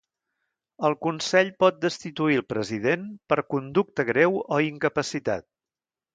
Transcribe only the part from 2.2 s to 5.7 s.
el president per conducta greu o incapacitat.